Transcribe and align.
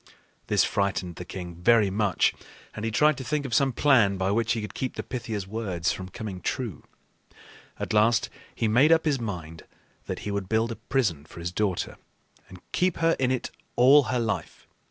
This 0.47 0.63
frightened 0.63 1.17
the 1.17 1.25
king 1.25 1.53
very 1.53 1.91
much, 1.91 2.33
and 2.73 2.83
he 2.83 2.89
tried 2.89 3.19
to 3.19 3.23
think 3.23 3.45
of 3.45 3.53
some 3.53 3.71
plan 3.71 4.17
by 4.17 4.31
which 4.31 4.53
he 4.53 4.61
could 4.61 4.73
keep 4.73 4.95
the 4.95 5.03
Pythia's 5.03 5.45
words 5.45 5.91
from 5.91 6.09
coming 6.09 6.41
true. 6.41 6.83
At 7.79 7.93
last 7.93 8.27
he 8.55 8.67
made 8.67 8.91
up 8.91 9.05
his 9.05 9.19
mind 9.21 9.61
that 10.07 10.21
he 10.25 10.31
would 10.31 10.49
build 10.49 10.71
a 10.71 10.75
prison 10.77 11.23
for 11.23 11.39
his 11.39 11.51
daughter 11.51 11.97
and 12.49 12.61
keep 12.71 12.97
her 12.97 13.15
in 13.19 13.29
it 13.29 13.51
all 13.75 14.05
her 14.05 14.17
life. 14.19 14.65